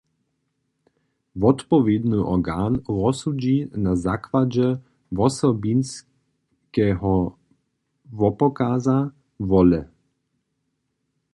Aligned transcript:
Wotpowědny 1.41 2.19
organ 2.35 2.71
rozsudźi 2.99 3.57
na 3.83 3.91
zakładźe 4.05 4.67
wosobinskeho 5.17 7.13
wopokaza 8.19 8.97
wole. 9.49 9.81